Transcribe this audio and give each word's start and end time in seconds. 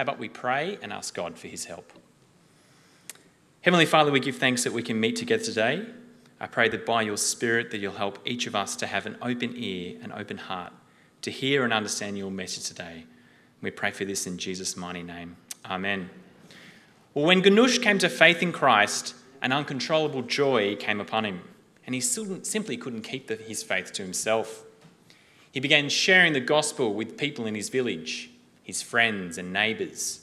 how 0.00 0.04
about 0.04 0.18
we 0.18 0.30
pray 0.30 0.78
and 0.80 0.94
ask 0.94 1.12
God 1.12 1.38
for 1.38 1.46
his 1.46 1.66
help? 1.66 1.92
Heavenly 3.60 3.84
Father, 3.84 4.10
we 4.10 4.18
give 4.18 4.36
thanks 4.36 4.64
that 4.64 4.72
we 4.72 4.82
can 4.82 4.98
meet 4.98 5.14
together 5.14 5.44
today. 5.44 5.84
I 6.40 6.46
pray 6.46 6.70
that 6.70 6.86
by 6.86 7.02
your 7.02 7.18
Spirit 7.18 7.70
that 7.70 7.80
you'll 7.80 7.92
help 7.92 8.18
each 8.24 8.46
of 8.46 8.56
us 8.56 8.76
to 8.76 8.86
have 8.86 9.04
an 9.04 9.18
open 9.20 9.52
ear 9.56 9.98
and 10.02 10.10
open 10.10 10.38
heart 10.38 10.72
to 11.20 11.30
hear 11.30 11.64
and 11.64 11.72
understand 11.74 12.16
your 12.16 12.30
message 12.30 12.66
today. 12.66 13.04
We 13.60 13.70
pray 13.70 13.90
for 13.90 14.06
this 14.06 14.26
in 14.26 14.38
Jesus' 14.38 14.74
mighty 14.74 15.02
name. 15.02 15.36
Amen. 15.66 16.08
Well, 17.12 17.26
when 17.26 17.42
Ganesh 17.42 17.80
came 17.80 17.98
to 17.98 18.08
faith 18.08 18.42
in 18.42 18.52
Christ, 18.52 19.14
an 19.42 19.52
uncontrollable 19.52 20.22
joy 20.22 20.76
came 20.76 21.02
upon 21.02 21.26
him, 21.26 21.42
and 21.84 21.94
he 21.94 22.00
simply 22.00 22.78
couldn't 22.78 23.02
keep 23.02 23.28
his 23.28 23.62
faith 23.62 23.92
to 23.92 24.02
himself. 24.02 24.64
He 25.52 25.60
began 25.60 25.90
sharing 25.90 26.32
the 26.32 26.40
gospel 26.40 26.94
with 26.94 27.18
people 27.18 27.44
in 27.44 27.54
his 27.54 27.68
village, 27.68 28.29
his 28.70 28.82
friends 28.82 29.36
and 29.36 29.52
neighbours. 29.52 30.20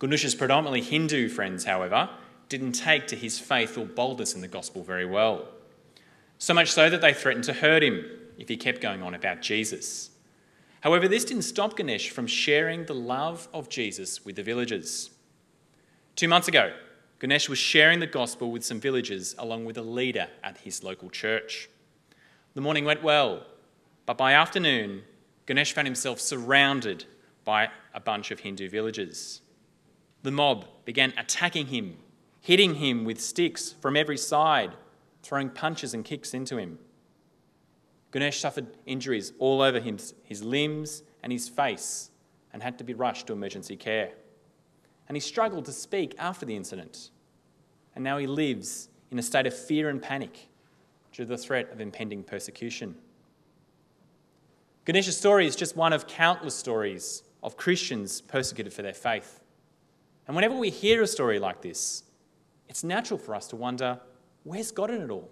Ganesh's 0.00 0.34
predominantly 0.34 0.80
Hindu 0.80 1.28
friends, 1.28 1.64
however, 1.64 2.10
didn't 2.48 2.72
take 2.72 3.06
to 3.06 3.14
his 3.14 3.38
faith 3.38 3.78
or 3.78 3.86
boldness 3.86 4.34
in 4.34 4.40
the 4.40 4.48
gospel 4.48 4.82
very 4.82 5.06
well. 5.06 5.46
So 6.38 6.54
much 6.54 6.72
so 6.72 6.90
that 6.90 7.00
they 7.00 7.14
threatened 7.14 7.44
to 7.44 7.52
hurt 7.52 7.84
him 7.84 8.04
if 8.36 8.48
he 8.48 8.56
kept 8.56 8.80
going 8.80 9.00
on 9.00 9.14
about 9.14 9.42
Jesus. 9.42 10.10
However, 10.80 11.06
this 11.06 11.24
didn't 11.24 11.44
stop 11.44 11.76
Ganesh 11.76 12.10
from 12.10 12.26
sharing 12.26 12.86
the 12.86 12.96
love 12.96 13.46
of 13.54 13.68
Jesus 13.68 14.24
with 14.24 14.34
the 14.34 14.42
villagers. 14.42 15.10
Two 16.16 16.26
months 16.26 16.48
ago, 16.48 16.72
Ganesh 17.20 17.48
was 17.48 17.60
sharing 17.60 18.00
the 18.00 18.08
gospel 18.08 18.50
with 18.50 18.64
some 18.64 18.80
villagers 18.80 19.36
along 19.38 19.66
with 19.66 19.78
a 19.78 19.82
leader 19.82 20.26
at 20.42 20.58
his 20.58 20.82
local 20.82 21.10
church. 21.10 21.68
The 22.54 22.60
morning 22.60 22.84
went 22.84 23.04
well, 23.04 23.46
but 24.04 24.18
by 24.18 24.32
afternoon, 24.32 25.04
Ganesh 25.46 25.74
found 25.74 25.86
himself 25.86 26.18
surrounded 26.18 27.04
by 27.44 27.70
a 27.94 28.00
bunch 28.00 28.30
of 28.30 28.40
Hindu 28.40 28.68
villagers. 28.68 29.40
The 30.22 30.30
mob 30.30 30.66
began 30.84 31.12
attacking 31.18 31.66
him, 31.66 31.96
hitting 32.40 32.76
him 32.76 33.04
with 33.04 33.20
sticks 33.20 33.74
from 33.80 33.96
every 33.96 34.18
side, 34.18 34.72
throwing 35.22 35.50
punches 35.50 35.94
and 35.94 36.04
kicks 36.04 36.34
into 36.34 36.56
him. 36.56 36.78
Ganesh 38.12 38.40
suffered 38.40 38.66
injuries 38.86 39.32
all 39.38 39.62
over 39.62 39.80
his 39.80 40.44
limbs 40.44 41.02
and 41.22 41.32
his 41.32 41.48
face 41.48 42.10
and 42.52 42.62
had 42.62 42.78
to 42.78 42.84
be 42.84 42.94
rushed 42.94 43.26
to 43.26 43.32
emergency 43.32 43.76
care. 43.76 44.10
And 45.08 45.16
he 45.16 45.20
struggled 45.20 45.64
to 45.64 45.72
speak 45.72 46.14
after 46.18 46.44
the 46.44 46.54
incident. 46.54 47.10
And 47.94 48.04
now 48.04 48.18
he 48.18 48.26
lives 48.26 48.88
in 49.10 49.18
a 49.18 49.22
state 49.22 49.46
of 49.46 49.56
fear 49.56 49.88
and 49.88 50.00
panic 50.00 50.48
due 51.12 51.24
to 51.24 51.28
the 51.28 51.38
threat 51.38 51.70
of 51.72 51.80
impending 51.80 52.22
persecution. 52.22 52.94
Ganesh's 54.84 55.16
story 55.16 55.46
is 55.46 55.56
just 55.56 55.76
one 55.76 55.92
of 55.92 56.06
countless 56.06 56.54
stories 56.54 57.22
of 57.42 57.56
Christians 57.56 58.20
persecuted 58.20 58.72
for 58.72 58.82
their 58.82 58.94
faith. 58.94 59.40
And 60.26 60.36
whenever 60.36 60.54
we 60.54 60.70
hear 60.70 61.02
a 61.02 61.06
story 61.06 61.38
like 61.38 61.62
this, 61.62 62.04
it's 62.68 62.84
natural 62.84 63.18
for 63.18 63.34
us 63.34 63.48
to 63.48 63.56
wonder 63.56 64.00
where's 64.44 64.70
God 64.70 64.90
in 64.90 65.02
it 65.02 65.10
all? 65.10 65.30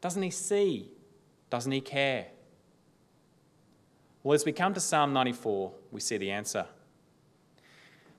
Doesn't 0.00 0.22
he 0.22 0.30
see? 0.30 0.90
Doesn't 1.50 1.72
he 1.72 1.80
care? 1.80 2.26
Well, 4.22 4.34
as 4.34 4.44
we 4.44 4.52
come 4.52 4.74
to 4.74 4.80
Psalm 4.80 5.12
94, 5.12 5.72
we 5.92 6.00
see 6.00 6.16
the 6.16 6.30
answer. 6.30 6.66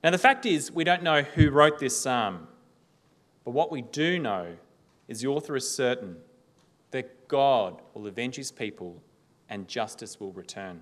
Now, 0.04 0.12
the 0.12 0.18
fact 0.18 0.46
is, 0.46 0.72
we 0.72 0.84
don't 0.84 1.04
know 1.04 1.22
who 1.22 1.50
wrote 1.50 1.80
this 1.80 2.00
psalm, 2.00 2.48
but 3.44 3.52
what 3.52 3.72
we 3.72 3.82
do 3.82 4.20
know 4.20 4.56
is 5.08 5.22
the 5.22 5.28
author 5.28 5.56
is 5.56 5.70
certain 5.70 6.18
that 6.92 7.28
God 7.28 7.82
will 7.94 8.08
avenge 8.08 8.36
his 8.36 8.52
people 8.52 9.02
and 9.50 9.68
justice 9.68 10.20
will 10.20 10.32
return. 10.32 10.82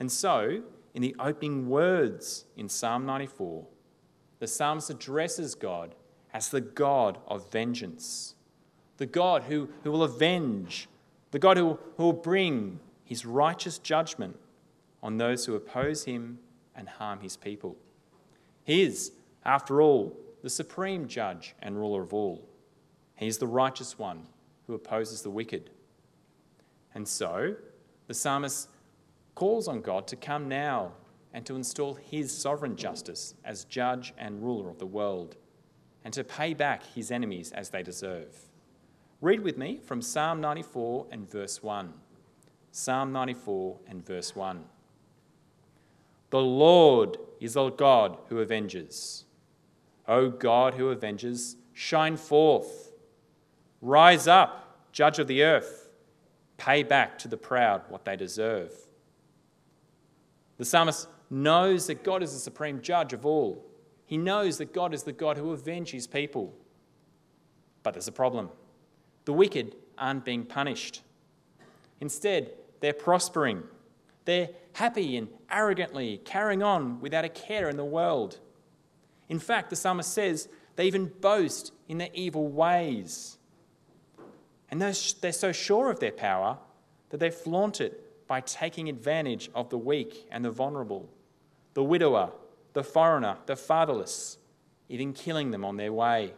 And 0.00 0.10
so, 0.10 0.62
in 0.98 1.02
the 1.02 1.14
opening 1.20 1.68
words 1.68 2.44
in 2.56 2.68
Psalm 2.68 3.06
94, 3.06 3.64
the 4.40 4.48
psalmist 4.48 4.90
addresses 4.90 5.54
God 5.54 5.94
as 6.34 6.48
the 6.48 6.60
God 6.60 7.18
of 7.28 7.52
vengeance, 7.52 8.34
the 8.96 9.06
God 9.06 9.44
who, 9.44 9.68
who 9.84 9.92
will 9.92 10.02
avenge 10.02 10.88
the 11.30 11.38
God 11.38 11.56
who, 11.56 11.78
who 11.96 12.02
will 12.02 12.12
bring 12.12 12.80
his 13.04 13.24
righteous 13.24 13.78
judgment 13.78 14.40
on 15.00 15.18
those 15.18 15.46
who 15.46 15.54
oppose 15.54 16.02
him 16.02 16.40
and 16.74 16.88
harm 16.88 17.20
his 17.20 17.36
people. 17.36 17.76
He 18.64 18.82
is, 18.82 19.12
after 19.44 19.80
all, 19.80 20.18
the 20.42 20.50
supreme 20.50 21.06
judge 21.06 21.54
and 21.62 21.78
ruler 21.78 22.02
of 22.02 22.12
all. 22.12 22.44
He 23.14 23.28
is 23.28 23.38
the 23.38 23.46
righteous 23.46 24.00
one 24.00 24.26
who 24.66 24.74
opposes 24.74 25.22
the 25.22 25.30
wicked. 25.30 25.70
And 26.92 27.06
so, 27.06 27.54
the 28.08 28.14
psalmist 28.14 28.68
calls 29.38 29.68
on 29.68 29.80
God 29.80 30.04
to 30.08 30.16
come 30.16 30.48
now 30.48 30.90
and 31.32 31.46
to 31.46 31.54
install 31.54 31.94
his 31.94 32.36
sovereign 32.36 32.74
justice 32.74 33.34
as 33.44 33.62
judge 33.66 34.12
and 34.18 34.42
ruler 34.42 34.68
of 34.68 34.80
the 34.80 34.86
world, 34.86 35.36
and 36.04 36.12
to 36.12 36.24
pay 36.24 36.52
back 36.54 36.82
his 36.82 37.12
enemies 37.12 37.52
as 37.52 37.70
they 37.70 37.80
deserve. 37.80 38.34
Read 39.20 39.38
with 39.38 39.56
me 39.56 39.78
from 39.78 40.02
Psalm 40.02 40.40
94 40.40 41.06
and 41.12 41.30
verse 41.30 41.62
1. 41.62 41.94
Psalm 42.72 43.12
94 43.12 43.76
and 43.86 44.04
verse 44.04 44.34
1. 44.34 44.64
The 46.30 46.40
Lord 46.40 47.16
is 47.38 47.54
the 47.54 47.70
God 47.70 48.18
who 48.30 48.42
avenges. 48.42 49.24
O 50.08 50.30
God 50.30 50.74
who 50.74 50.90
avenges, 50.90 51.54
shine 51.72 52.16
forth. 52.16 52.90
Rise 53.80 54.26
up, 54.26 54.80
judge 54.90 55.20
of 55.20 55.28
the 55.28 55.44
earth. 55.44 55.90
Pay 56.56 56.82
back 56.82 57.20
to 57.20 57.28
the 57.28 57.36
proud 57.36 57.82
what 57.88 58.04
they 58.04 58.16
deserve. 58.16 58.87
The 60.58 60.64
psalmist 60.64 61.08
knows 61.30 61.86
that 61.86 62.04
God 62.04 62.22
is 62.22 62.32
the 62.32 62.38
supreme 62.38 62.82
judge 62.82 63.12
of 63.12 63.24
all. 63.24 63.64
He 64.06 64.16
knows 64.16 64.58
that 64.58 64.74
God 64.74 64.92
is 64.92 65.04
the 65.04 65.12
God 65.12 65.36
who 65.36 65.52
avenges 65.52 66.06
people. 66.06 66.54
But 67.82 67.94
there's 67.94 68.08
a 68.08 68.12
problem. 68.12 68.50
The 69.24 69.32
wicked 69.32 69.76
aren't 69.96 70.24
being 70.24 70.44
punished. 70.44 71.02
Instead, 72.00 72.52
they're 72.80 72.92
prospering. 72.92 73.62
They're 74.24 74.50
happy 74.72 75.16
and 75.16 75.28
arrogantly 75.50 76.20
carrying 76.24 76.62
on 76.62 77.00
without 77.00 77.24
a 77.24 77.28
care 77.28 77.68
in 77.68 77.76
the 77.76 77.84
world. 77.84 78.38
In 79.28 79.38
fact, 79.38 79.70
the 79.70 79.76
psalmist 79.76 80.12
says 80.12 80.48
they 80.76 80.86
even 80.86 81.12
boast 81.20 81.72
in 81.88 81.98
their 81.98 82.10
evil 82.14 82.48
ways. 82.48 83.36
And 84.70 84.80
they're 84.80 84.92
so 84.92 85.52
sure 85.52 85.90
of 85.90 86.00
their 86.00 86.12
power 86.12 86.58
that 87.10 87.20
they 87.20 87.30
flaunt 87.30 87.80
it 87.80 88.07
by 88.28 88.40
taking 88.42 88.88
advantage 88.88 89.50
of 89.54 89.70
the 89.70 89.78
weak 89.78 90.26
and 90.30 90.44
the 90.44 90.50
vulnerable, 90.50 91.08
the 91.74 91.82
widower, 91.82 92.30
the 92.74 92.84
foreigner, 92.84 93.38
the 93.46 93.56
fatherless, 93.56 94.38
even 94.88 95.12
killing 95.12 95.50
them 95.50 95.64
on 95.64 95.76
their 95.76 95.92
way. 95.92 96.34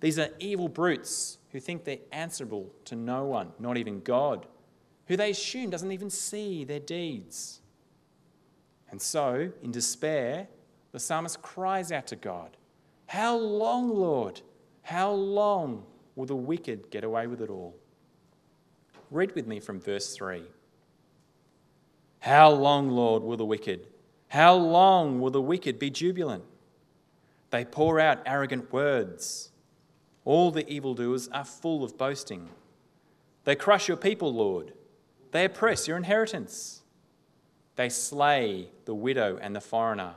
These 0.00 0.18
are 0.18 0.28
evil 0.38 0.68
brutes 0.68 1.38
who 1.50 1.60
think 1.60 1.84
they're 1.84 1.98
answerable 2.12 2.70
to 2.84 2.94
no 2.94 3.24
one, 3.24 3.52
not 3.58 3.78
even 3.78 4.00
God, 4.00 4.46
who 5.06 5.16
they 5.16 5.30
assume 5.30 5.70
doesn't 5.70 5.92
even 5.92 6.10
see 6.10 6.64
their 6.64 6.80
deeds. 6.80 7.60
And 8.90 9.00
so, 9.00 9.50
in 9.62 9.70
despair, 9.72 10.48
the 10.92 11.00
psalmist 11.00 11.42
cries 11.42 11.90
out 11.90 12.06
to 12.08 12.16
God, 12.16 12.56
How 13.06 13.36
long, 13.36 13.88
Lord? 13.88 14.42
How 14.82 15.10
long 15.10 15.84
will 16.14 16.26
the 16.26 16.36
wicked 16.36 16.90
get 16.90 17.04
away 17.04 17.26
with 17.26 17.40
it 17.40 17.48
all? 17.48 17.74
Read 19.10 19.34
with 19.34 19.46
me 19.46 19.58
from 19.58 19.80
verse 19.80 20.14
3. 20.14 20.42
How 22.24 22.48
long, 22.48 22.88
Lord, 22.88 23.22
will 23.22 23.36
the 23.36 23.44
wicked? 23.44 23.86
How 24.28 24.54
long 24.54 25.20
will 25.20 25.30
the 25.30 25.42
wicked 25.42 25.78
be 25.78 25.90
jubilant? 25.90 26.44
They 27.50 27.66
pour 27.66 28.00
out 28.00 28.22
arrogant 28.24 28.72
words. 28.72 29.50
All 30.24 30.50
the 30.50 30.66
evildoers 30.66 31.28
are 31.28 31.44
full 31.44 31.84
of 31.84 31.98
boasting. 31.98 32.48
They 33.44 33.54
crush 33.54 33.88
your 33.88 33.98
people, 33.98 34.32
Lord. 34.32 34.72
They 35.32 35.44
oppress 35.44 35.86
your 35.86 35.98
inheritance. 35.98 36.82
They 37.76 37.90
slay 37.90 38.70
the 38.86 38.94
widow 38.94 39.38
and 39.38 39.54
the 39.54 39.60
foreigner. 39.60 40.14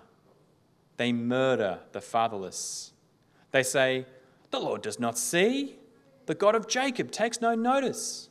They 0.95 1.11
murder 1.11 1.79
the 1.91 1.99
fatherless. 1.99 2.93
They 3.51 3.63
say, 3.63 4.05
The 4.51 4.61
Lord 4.61 4.81
does 4.81 4.97
not 4.97 5.17
see. 5.17 5.75
The 6.25 6.35
God 6.35 6.55
of 6.55 6.69
Jacob 6.69 7.11
takes 7.11 7.41
no 7.41 7.53
notice. 7.53 8.29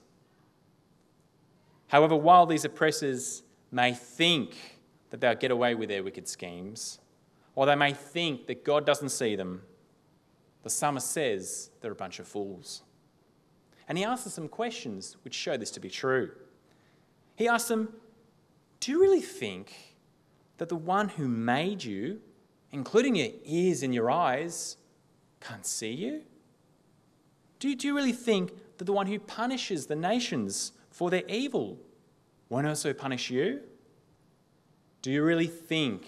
However, 1.88 2.16
while 2.16 2.46
these 2.46 2.64
oppressors 2.64 3.42
may 3.76 3.92
think 3.92 4.78
that 5.10 5.20
they'll 5.20 5.34
get 5.34 5.50
away 5.50 5.74
with 5.74 5.90
their 5.90 6.02
wicked 6.02 6.26
schemes, 6.26 6.98
or 7.54 7.66
they 7.66 7.74
may 7.74 7.92
think 7.92 8.46
that 8.46 8.64
God 8.64 8.86
doesn't 8.86 9.10
see 9.10 9.36
them, 9.36 9.62
the 10.62 10.70
psalmist 10.70 11.10
says 11.10 11.70
they're 11.80 11.92
a 11.92 11.94
bunch 11.94 12.18
of 12.18 12.26
fools. 12.26 12.82
And 13.86 13.98
he 13.98 14.04
asks 14.04 14.24
them 14.24 14.32
some 14.32 14.48
questions 14.48 15.18
which 15.24 15.34
show 15.34 15.58
this 15.58 15.70
to 15.72 15.80
be 15.80 15.90
true. 15.90 16.32
He 17.36 17.46
asks 17.46 17.68
them, 17.68 17.92
Do 18.80 18.92
you 18.92 19.00
really 19.00 19.20
think 19.20 19.74
that 20.56 20.70
the 20.70 20.76
one 20.76 21.10
who 21.10 21.28
made 21.28 21.84
you, 21.84 22.22
including 22.72 23.14
your 23.14 23.28
ears 23.44 23.82
and 23.82 23.94
your 23.94 24.10
eyes, 24.10 24.78
can't 25.40 25.66
see 25.66 25.92
you? 25.92 26.22
Do 27.58 27.68
you, 27.68 27.76
do 27.76 27.88
you 27.88 27.94
really 27.94 28.12
think 28.12 28.52
that 28.78 28.84
the 28.84 28.92
one 28.92 29.06
who 29.06 29.18
punishes 29.18 29.86
the 29.86 29.96
nations 29.96 30.72
for 30.90 31.10
their 31.10 31.24
evil 31.28 31.78
won't 32.48 32.66
also 32.66 32.92
punish 32.92 33.30
you? 33.30 33.60
Do 35.02 35.10
you 35.10 35.22
really 35.22 35.46
think 35.46 36.06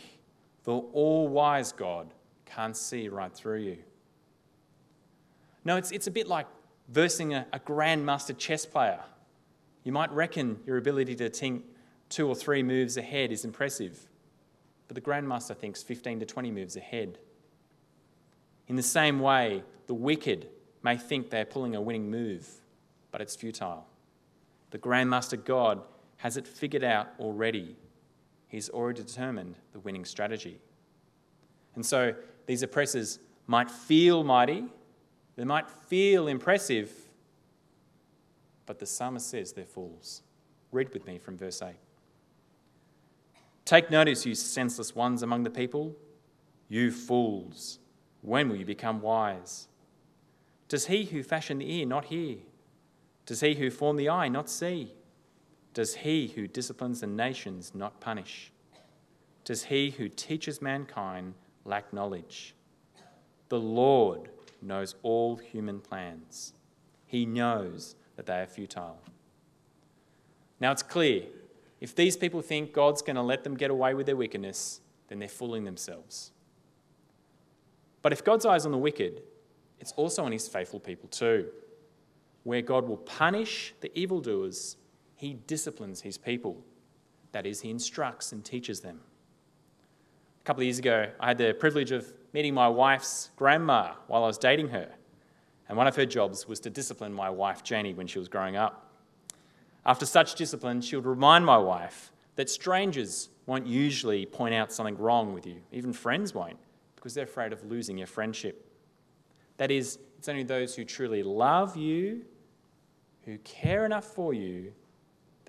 The 0.64 0.72
all 0.92 1.28
wise 1.28 1.72
God 1.72 2.12
can't 2.44 2.76
see 2.76 3.08
right 3.08 3.32
through 3.32 3.60
you. 3.60 3.78
No, 5.64 5.76
it's, 5.76 5.90
it's 5.92 6.06
a 6.06 6.10
bit 6.10 6.26
like 6.26 6.46
versing 6.88 7.34
a, 7.34 7.46
a 7.52 7.58
grandmaster 7.58 8.36
chess 8.36 8.66
player. 8.66 9.00
You 9.84 9.92
might 9.92 10.10
reckon 10.12 10.58
your 10.66 10.76
ability 10.76 11.14
to 11.16 11.30
think 11.30 11.64
two 12.08 12.28
or 12.28 12.34
three 12.34 12.62
moves 12.62 12.96
ahead 12.96 13.32
is 13.32 13.44
impressive, 13.44 14.08
but 14.86 14.94
the 14.94 15.00
grandmaster 15.00 15.56
thinks 15.56 15.82
15 15.82 16.20
to 16.20 16.26
20 16.26 16.50
moves 16.50 16.76
ahead. 16.76 17.18
In 18.66 18.76
the 18.76 18.82
same 18.82 19.20
way, 19.20 19.62
the 19.86 19.94
wicked 19.94 20.48
may 20.82 20.96
think 20.96 21.30
they're 21.30 21.44
pulling 21.44 21.74
a 21.74 21.80
winning 21.80 22.10
move, 22.10 22.48
but 23.10 23.20
it's 23.20 23.34
futile. 23.34 23.86
The 24.70 24.78
Grandmaster 24.78 25.42
God 25.42 25.82
has 26.18 26.36
it 26.36 26.46
figured 26.46 26.84
out 26.84 27.08
already. 27.18 27.76
He's 28.48 28.68
already 28.68 29.02
determined 29.02 29.56
the 29.72 29.80
winning 29.80 30.04
strategy. 30.04 30.58
And 31.74 31.84
so 31.84 32.14
these 32.46 32.62
oppressors 32.62 33.18
might 33.46 33.70
feel 33.70 34.22
mighty, 34.24 34.64
they 35.36 35.44
might 35.44 35.68
feel 35.70 36.28
impressive, 36.28 36.90
but 38.66 38.78
the 38.78 38.86
psalmist 38.86 39.30
says 39.30 39.52
they're 39.52 39.64
fools. 39.64 40.22
Read 40.72 40.92
with 40.92 41.06
me 41.06 41.18
from 41.18 41.38
verse 41.38 41.62
8. 41.62 41.74
Take 43.64 43.90
notice, 43.90 44.26
you 44.26 44.34
senseless 44.34 44.94
ones 44.94 45.22
among 45.22 45.44
the 45.44 45.50
people, 45.50 45.94
you 46.68 46.90
fools. 46.90 47.78
When 48.22 48.48
will 48.48 48.56
you 48.56 48.66
become 48.66 49.00
wise? 49.00 49.68
Does 50.68 50.86
he 50.86 51.04
who 51.04 51.22
fashioned 51.22 51.60
the 51.60 51.72
ear 51.72 51.86
not 51.86 52.06
hear? 52.06 52.38
Does 53.24 53.40
he 53.40 53.54
who 53.54 53.70
formed 53.70 53.98
the 53.98 54.08
eye 54.08 54.28
not 54.28 54.50
see? 54.50 54.92
Does 55.78 55.94
he 55.94 56.26
who 56.34 56.48
disciplines 56.48 57.02
the 57.02 57.06
nations 57.06 57.70
not 57.72 58.00
punish? 58.00 58.50
Does 59.44 59.62
he 59.62 59.90
who 59.90 60.08
teaches 60.08 60.60
mankind 60.60 61.34
lack 61.64 61.92
knowledge? 61.92 62.56
The 63.48 63.60
Lord 63.60 64.28
knows 64.60 64.96
all 65.04 65.36
human 65.36 65.78
plans. 65.78 66.52
He 67.06 67.24
knows 67.24 67.94
that 68.16 68.26
they 68.26 68.40
are 68.40 68.46
futile. 68.48 68.98
Now 70.58 70.72
it's 70.72 70.82
clear 70.82 71.26
if 71.80 71.94
these 71.94 72.16
people 72.16 72.42
think 72.42 72.72
God's 72.72 73.00
going 73.00 73.14
to 73.14 73.22
let 73.22 73.44
them 73.44 73.56
get 73.56 73.70
away 73.70 73.94
with 73.94 74.06
their 74.06 74.16
wickedness, 74.16 74.80
then 75.06 75.20
they're 75.20 75.28
fooling 75.28 75.62
themselves. 75.62 76.32
But 78.02 78.12
if 78.12 78.24
God's 78.24 78.44
eyes 78.44 78.66
on 78.66 78.72
the 78.72 78.78
wicked, 78.78 79.22
it's 79.78 79.92
also 79.92 80.24
on 80.24 80.32
his 80.32 80.48
faithful 80.48 80.80
people 80.80 81.08
too. 81.08 81.46
Where 82.42 82.62
God 82.62 82.88
will 82.88 82.96
punish 82.96 83.74
the 83.80 83.96
evildoers, 83.96 84.76
he 85.18 85.34
disciplines 85.48 86.00
his 86.00 86.16
people. 86.16 86.56
That 87.32 87.44
is, 87.44 87.60
he 87.60 87.70
instructs 87.70 88.30
and 88.30 88.44
teaches 88.44 88.80
them. 88.80 89.00
A 90.40 90.44
couple 90.44 90.60
of 90.60 90.66
years 90.66 90.78
ago, 90.78 91.10
I 91.18 91.26
had 91.26 91.38
the 91.38 91.52
privilege 91.54 91.90
of 91.90 92.14
meeting 92.32 92.54
my 92.54 92.68
wife's 92.68 93.30
grandma 93.34 93.94
while 94.06 94.22
I 94.22 94.28
was 94.28 94.38
dating 94.38 94.68
her. 94.68 94.88
And 95.68 95.76
one 95.76 95.88
of 95.88 95.96
her 95.96 96.06
jobs 96.06 96.46
was 96.46 96.60
to 96.60 96.70
discipline 96.70 97.12
my 97.12 97.28
wife, 97.28 97.64
Janie, 97.64 97.94
when 97.94 98.06
she 98.06 98.20
was 98.20 98.28
growing 98.28 98.54
up. 98.54 98.92
After 99.84 100.06
such 100.06 100.36
discipline, 100.36 100.80
she 100.80 100.94
would 100.94 101.04
remind 101.04 101.44
my 101.44 101.58
wife 101.58 102.12
that 102.36 102.48
strangers 102.48 103.28
won't 103.46 103.66
usually 103.66 104.24
point 104.24 104.54
out 104.54 104.72
something 104.72 104.96
wrong 104.98 105.34
with 105.34 105.48
you, 105.48 105.56
even 105.72 105.92
friends 105.92 106.32
won't, 106.32 106.58
because 106.94 107.12
they're 107.12 107.24
afraid 107.24 107.52
of 107.52 107.64
losing 107.64 107.98
your 107.98 108.06
friendship. 108.06 108.70
That 109.56 109.72
is, 109.72 109.98
it's 110.16 110.28
only 110.28 110.44
those 110.44 110.76
who 110.76 110.84
truly 110.84 111.24
love 111.24 111.76
you, 111.76 112.24
who 113.24 113.36
care 113.38 113.84
enough 113.84 114.04
for 114.04 114.32
you, 114.32 114.72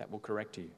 that 0.00 0.10
will 0.10 0.18
correct 0.18 0.56
you. 0.56 0.70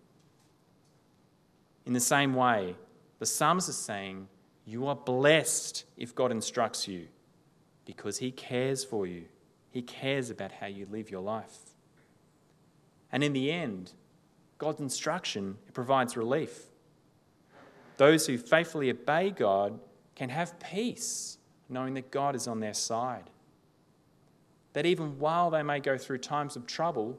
In 1.87 1.93
the 1.93 2.01
same 2.01 2.35
way, 2.35 2.75
the 3.21 3.27
psalmist 3.27 3.69
is 3.69 3.77
saying, 3.77 4.27
You 4.67 4.89
are 4.89 4.97
blessed 4.97 5.85
if 5.97 6.13
God 6.13 6.33
instructs 6.33 6.89
you 6.89 7.07
because 7.87 8.19
he 8.19 8.33
cares 8.33 8.85
for 8.85 9.07
you. 9.07 9.27
He 9.71 9.81
cares 9.81 10.29
about 10.29 10.51
how 10.51 10.67
you 10.67 10.87
live 10.91 11.09
your 11.09 11.23
life. 11.23 11.57
And 13.13 13.23
in 13.23 13.33
the 13.33 13.53
end, 13.53 13.93
God's 14.59 14.81
instruction 14.81 15.57
provides 15.73 16.17
relief. 16.17 16.65
Those 17.99 18.27
who 18.27 18.39
faithfully 18.39 18.91
obey 18.91 19.31
God 19.31 19.79
can 20.17 20.31
have 20.31 20.59
peace 20.59 21.39
knowing 21.69 21.95
that 21.95 22.11
God 22.11 22.35
is 22.35 22.49
on 22.49 22.59
their 22.59 22.75
side. 22.75 23.31
That 24.73 24.85
even 24.85 25.21
while 25.21 25.51
they 25.51 25.63
may 25.63 25.79
go 25.79 25.97
through 25.97 26.19
times 26.19 26.57
of 26.57 26.67
trouble, 26.67 27.19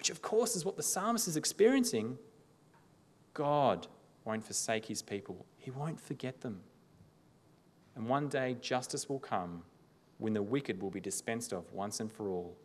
which 0.00 0.08
of 0.08 0.22
course 0.22 0.56
is 0.56 0.64
what 0.64 0.78
the 0.78 0.82
psalmist 0.82 1.28
is 1.28 1.36
experiencing, 1.36 2.16
God 3.34 3.86
won't 4.24 4.42
forsake 4.42 4.86
his 4.86 5.02
people. 5.02 5.44
He 5.58 5.70
won't 5.70 6.00
forget 6.00 6.40
them. 6.40 6.62
And 7.94 8.08
one 8.08 8.28
day 8.28 8.56
justice 8.62 9.10
will 9.10 9.18
come 9.18 9.62
when 10.16 10.32
the 10.32 10.40
wicked 10.40 10.80
will 10.80 10.88
be 10.88 11.02
dispensed 11.02 11.52
of 11.52 11.70
once 11.70 12.00
and 12.00 12.10
for 12.10 12.30
all, 12.30 12.56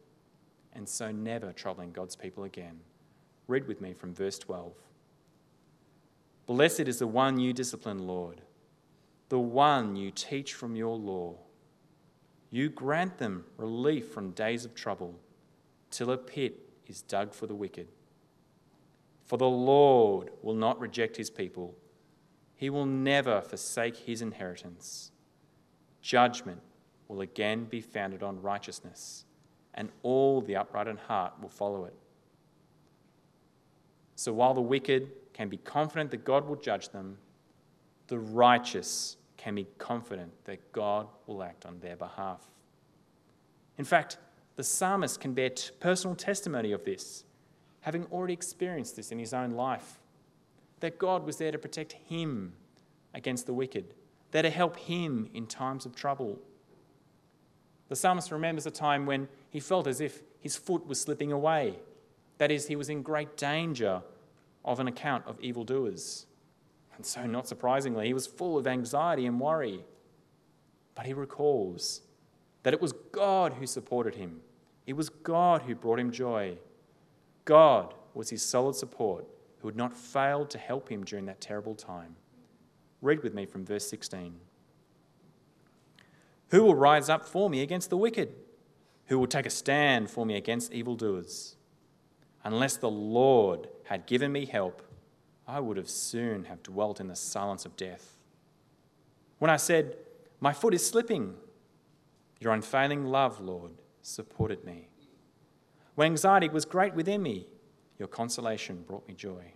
and 0.72 0.88
so 0.88 1.12
never 1.12 1.52
troubling 1.52 1.92
God's 1.92 2.16
people 2.16 2.46
again. 2.46 2.80
Read 3.50 3.68
with 3.68 3.82
me 3.82 3.92
from 3.92 4.14
verse 4.14 4.40
12. 4.40 4.72
Blessed 6.46 6.88
is 6.88 7.00
the 7.00 7.08
one 7.08 7.38
you 7.38 7.52
discipline, 7.52 8.08
Lord 8.08 8.44
the 9.28 9.40
one 9.40 9.98
you 9.98 10.10
teach 10.10 10.54
from 10.54 10.78
your 10.78 10.96
law. 10.96 11.36
You 12.50 12.70
grant 12.70 13.18
them 13.18 13.44
relief 13.58 14.14
from 14.14 14.32
days 14.32 14.64
of 14.64 14.74
trouble, 14.74 15.20
till 15.92 16.12
a 16.12 16.18
pit 16.18 16.65
is 16.90 17.02
dug 17.02 17.34
for 17.34 17.48
the 17.48 17.56
wicked. 17.56 17.88
For 19.26 19.38
the 19.38 19.50
Lord 19.50 20.30
will 20.42 20.54
not 20.54 20.80
reject 20.80 21.18
his 21.18 21.30
people, 21.30 21.76
he 22.56 22.70
will 22.70 22.86
never 22.86 23.42
forsake 23.42 23.98
his 23.98 24.22
inheritance. 24.22 25.12
Judgment 26.02 26.62
will 27.08 27.22
again 27.22 27.66
be 27.66 27.82
founded 27.82 28.24
on 28.24 28.42
righteousness, 28.42 29.26
and 29.74 29.90
all 30.04 30.42
the 30.42 30.56
upright 30.56 30.88
in 30.88 30.98
heart 30.98 31.34
will 31.42 31.50
follow 31.50 31.86
it. 31.86 31.96
So 34.16 34.32
while 34.32 34.54
the 34.54 34.62
wicked 34.62 35.12
can 35.34 35.50
be 35.50 35.58
confident 35.58 36.12
that 36.12 36.24
God 36.24 36.48
will 36.48 36.56
judge 36.56 36.90
them, 36.90 37.18
the 38.08 38.20
righteous 38.20 39.18
can 39.38 39.56
be 39.56 39.68
confident 39.78 40.32
that 40.46 40.72
God 40.72 41.08
will 41.28 41.44
act 41.44 41.66
on 41.66 41.80
their 41.80 41.98
behalf. 41.98 42.42
In 43.78 43.84
fact, 43.84 44.18
the 44.56 44.64
psalmist 44.64 45.20
can 45.20 45.34
bear 45.34 45.50
t- 45.50 45.72
personal 45.80 46.16
testimony 46.16 46.72
of 46.72 46.86
this, 46.86 47.24
having 47.82 48.06
already 48.12 48.34
experienced 48.34 48.96
this 48.96 49.12
in 49.12 49.20
his 49.20 49.34
own 49.34 49.52
life. 49.52 50.00
That 50.80 50.98
God 50.98 51.26
was 51.26 51.38
there 51.38 51.52
to 51.52 51.58
protect 51.58 51.94
him 51.94 52.54
against 53.14 53.46
the 53.46 53.54
wicked, 53.54 53.94
there 54.32 54.42
to 54.42 54.50
help 54.50 54.78
him 54.78 55.30
in 55.34 55.48
times 55.48 55.86
of 55.86 55.96
trouble. 55.96 56.40
The 57.90 57.96
psalmist 57.96 58.32
remembers 58.32 58.66
a 58.66 58.72
time 58.72 59.06
when 59.06 59.28
he 59.50 59.60
felt 59.60 59.88
as 59.88 60.02
if 60.02 60.22
his 60.40 60.56
foot 60.56 60.86
was 60.86 61.00
slipping 61.00 61.32
away. 61.32 61.80
That 62.38 62.52
is, 62.52 62.68
he 62.68 62.76
was 62.76 62.90
in 62.90 63.02
great 63.02 63.38
danger 63.38 64.02
of 64.64 64.80
an 64.80 64.88
account 64.88 65.26
of 65.28 65.40
evildoers. 65.40 66.26
And 66.96 67.06
so, 67.06 67.26
not 67.26 67.48
surprisingly, 67.48 68.08
he 68.08 68.14
was 68.14 68.28
full 68.28 68.58
of 68.58 68.68
anxiety 68.68 69.26
and 69.26 69.40
worry. 69.40 69.84
But 70.96 71.06
he 71.06 71.14
recalls 71.14 72.02
that 72.66 72.74
it 72.74 72.82
was 72.82 72.94
God 73.12 73.54
who 73.54 73.68
supported 73.68 74.16
him, 74.16 74.42
it 74.88 74.94
was 74.94 75.10
God 75.10 75.62
who 75.62 75.76
brought 75.76 76.00
him 76.00 76.10
joy. 76.10 76.58
God 77.46 77.94
was 78.16 78.32
his 78.32 78.44
solid 78.44 78.76
support 78.76 79.28
who 79.60 79.68
had 79.68 79.78
not 79.78 79.96
failed 79.96 80.50
to 80.50 80.58
help 80.58 80.90
him 80.90 81.04
during 81.04 81.28
that 81.28 81.40
terrible 81.40 81.76
time. 81.76 82.16
Read 83.04 83.22
with 83.22 83.36
me 83.36 83.46
from 83.46 83.68
verse 83.68 83.88
16. 83.88 84.34
Who 86.50 86.64
will 86.64 86.74
rise 86.74 87.08
up 87.08 87.24
for 87.24 87.52
me 87.52 87.62
against 87.62 87.92
the 87.92 87.98
wicked? 87.98 88.34
Who 89.10 89.20
will 89.20 89.28
take 89.28 89.46
a 89.46 89.52
stand 89.52 90.10
for 90.10 90.26
me 90.26 90.36
against 90.36 90.74
evildoers? 90.74 91.58
Unless 92.44 92.78
the 92.78 92.90
Lord 92.90 93.68
had 93.84 94.08
given 94.08 94.32
me 94.32 94.48
help, 94.48 94.82
I 95.48 95.60
would 95.60 95.78
have 95.78 95.90
soon 95.90 96.46
have 96.46 96.64
dwelt 96.64 97.00
in 97.00 97.10
the 97.10 97.16
silence 97.16 97.64
of 97.64 97.78
death. 97.78 98.18
When 99.38 99.52
I 99.52 99.58
said, 99.58 99.98
My 100.40 100.52
foot 100.52 100.74
is 100.74 100.84
slipping, 100.84 101.36
your 102.40 102.54
unfailing 102.54 103.06
love, 103.06 103.40
Lord, 103.40 103.72
supported 104.02 104.64
me. 104.64 104.90
When 105.96 106.08
anxiety 106.08 106.50
was 106.50 106.66
great 106.66 106.94
within 106.94 107.24
me, 107.24 107.48
your 107.98 108.08
consolation 108.08 108.84
brought 108.86 109.08
me 109.08 109.14
joy. 109.14 109.54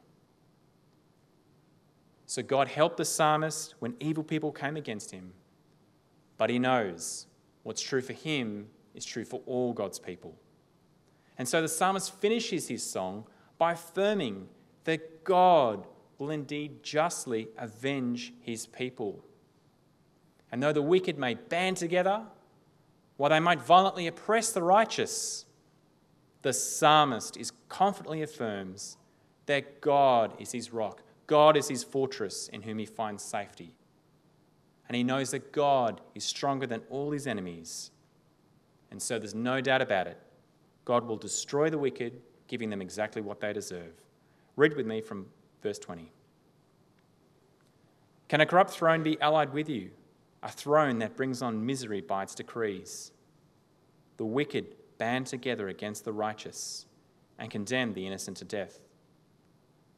So 2.25 2.41
God 2.41 2.67
helped 2.67 2.97
the 2.97 3.05
psalmist 3.05 3.75
when 3.79 3.95
evil 3.99 4.23
people 4.23 4.51
came 4.51 4.77
against 4.77 5.11
him, 5.11 5.33
but 6.37 6.49
he 6.49 6.59
knows 6.59 7.27
what's 7.63 7.81
true 7.81 8.01
for 8.01 8.13
him 8.13 8.67
is 8.93 9.03
true 9.03 9.25
for 9.25 9.41
all 9.45 9.73
God's 9.73 9.99
people. 9.99 10.37
And 11.37 11.47
so 11.47 11.61
the 11.61 11.67
psalmist 11.67 12.13
finishes 12.19 12.67
his 12.67 12.83
song 12.83 13.25
by 13.57 13.73
affirming 13.73 14.47
that 14.83 15.23
God 15.23 15.87
will 16.17 16.29
indeed 16.29 16.83
justly 16.83 17.47
avenge 17.57 18.33
his 18.41 18.67
people. 18.67 19.23
And 20.51 20.61
though 20.61 20.73
the 20.73 20.81
wicked 20.81 21.17
may 21.17 21.35
band 21.35 21.77
together, 21.77 22.23
while 23.19 23.29
they 23.29 23.39
might 23.41 23.61
violently 23.61 24.07
oppress 24.07 24.53
the 24.53 24.63
righteous, 24.63 25.43
the 26.41 26.53
psalmist 26.53 27.35
is 27.35 27.51
confidently 27.67 28.21
affirms 28.21 28.95
that 29.45 29.81
God 29.81 30.33
is 30.39 30.53
his 30.53 30.71
rock, 30.71 31.01
God 31.27 31.57
is 31.57 31.67
his 31.67 31.83
fortress 31.83 32.47
in 32.47 32.61
whom 32.61 32.77
he 32.79 32.85
finds 32.85 33.21
safety. 33.21 33.75
and 34.87 34.95
he 34.95 35.03
knows 35.03 35.31
that 35.31 35.51
God 35.51 35.99
is 36.15 36.23
stronger 36.23 36.65
than 36.65 36.81
all 36.89 37.11
his 37.11 37.27
enemies. 37.27 37.91
And 38.89 39.01
so 39.01 39.19
there's 39.19 39.35
no 39.35 39.59
doubt 39.59 39.81
about 39.81 40.07
it. 40.07 40.17
God 40.85 41.05
will 41.05 41.17
destroy 41.17 41.69
the 41.69 41.77
wicked, 41.77 42.21
giving 42.47 42.69
them 42.69 42.81
exactly 42.81 43.21
what 43.21 43.41
they 43.41 43.51
deserve. 43.51 43.91
Read 44.55 44.77
with 44.77 44.87
me 44.87 45.01
from 45.01 45.25
verse 45.61 45.77
20. 45.77 46.09
Can 48.29 48.39
a 48.39 48.45
corrupt 48.45 48.71
throne 48.71 49.03
be 49.03 49.19
allied 49.19 49.51
with 49.51 49.67
you? 49.67 49.91
A 50.41 50.49
throne 50.49 50.99
that 50.99 51.17
brings 51.17 51.41
on 51.41 51.65
misery 51.65 52.01
by 52.01 52.23
its 52.23 52.35
decrees. 52.35 53.11
The 54.17 54.25
wicked 54.25 54.75
band 54.97 55.27
together 55.27 55.67
against 55.69 56.05
the 56.05 56.13
righteous 56.13 56.85
and 57.37 57.49
condemn 57.49 57.93
the 57.93 58.05
innocent 58.05 58.37
to 58.37 58.45
death. 58.45 58.79